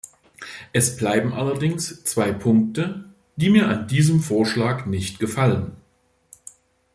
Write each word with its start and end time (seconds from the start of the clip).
Es 0.73 0.97
bleiben 0.97 1.31
allerdings 1.31 2.03
zwei 2.05 2.31
Punkte, 2.33 3.07
die 3.35 3.51
mir 3.51 3.67
an 3.69 3.87
diesem 3.87 4.19
Vorschlag 4.19 4.87
nicht 4.87 5.19
gefallen. 5.19 5.73